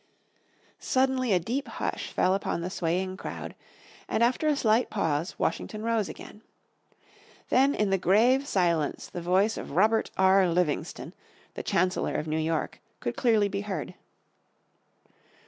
Suddenly 0.79 1.31
a 1.31 1.37
deep 1.39 1.67
hush 1.67 2.11
fell 2.11 2.33
upon 2.33 2.61
the 2.61 2.71
swaying 2.71 3.17
crowd 3.17 3.53
and 4.09 4.23
after 4.23 4.47
a 4.47 4.55
slight 4.55 4.89
pause 4.89 5.37
Washington 5.37 5.83
rose 5.83 6.09
again. 6.09 6.41
Then 7.49 7.75
in 7.75 7.91
the 7.91 7.99
grave 7.99 8.47
silence 8.47 9.05
the 9.11 9.21
voice 9.21 9.57
of 9.57 9.75
Robert 9.75 10.09
R. 10.17 10.49
Livingston, 10.49 11.13
the 11.53 11.61
Chancellor 11.61 12.15
of 12.15 12.25
New 12.25 12.39
York, 12.39 12.81
could 12.99 13.15
clearly 13.15 13.47
be 13.47 13.61
heard. 13.61 13.93